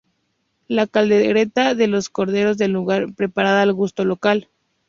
[0.67, 4.49] La caldereta de los corderos del lugar, preparada al gusto local.